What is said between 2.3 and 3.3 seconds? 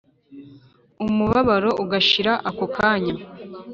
ako kanya